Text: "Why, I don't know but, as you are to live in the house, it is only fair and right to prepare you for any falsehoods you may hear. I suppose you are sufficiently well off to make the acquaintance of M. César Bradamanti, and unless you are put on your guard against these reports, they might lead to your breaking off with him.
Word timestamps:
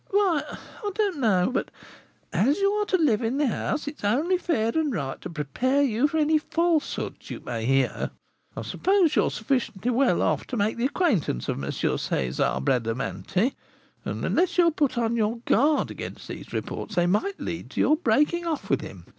"Why, 0.09 0.41
I 0.83 0.91
don't 0.95 1.19
know 1.19 1.51
but, 1.53 1.69
as 2.33 2.57
you 2.57 2.71
are 2.71 2.87
to 2.87 2.97
live 2.97 3.21
in 3.21 3.37
the 3.37 3.45
house, 3.45 3.87
it 3.87 3.97
is 3.99 4.03
only 4.03 4.35
fair 4.35 4.69
and 4.73 4.91
right 4.91 5.21
to 5.21 5.29
prepare 5.29 5.83
you 5.83 6.07
for 6.07 6.17
any 6.17 6.39
falsehoods 6.39 7.29
you 7.29 7.39
may 7.39 7.67
hear. 7.67 8.09
I 8.57 8.63
suppose 8.63 9.15
you 9.15 9.25
are 9.25 9.29
sufficiently 9.29 9.91
well 9.91 10.23
off 10.23 10.47
to 10.47 10.57
make 10.57 10.77
the 10.77 10.87
acquaintance 10.87 11.47
of 11.47 11.63
M. 11.63 11.69
César 11.69 12.63
Bradamanti, 12.65 13.53
and 14.03 14.25
unless 14.25 14.57
you 14.57 14.69
are 14.69 14.71
put 14.71 14.97
on 14.97 15.15
your 15.15 15.37
guard 15.45 15.91
against 15.91 16.27
these 16.27 16.51
reports, 16.51 16.95
they 16.95 17.05
might 17.05 17.39
lead 17.39 17.69
to 17.69 17.79
your 17.79 17.95
breaking 17.95 18.47
off 18.47 18.71
with 18.71 18.81
him. 18.81 19.05